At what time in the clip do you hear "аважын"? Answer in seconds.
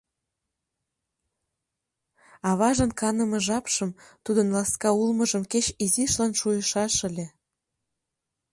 2.49-2.91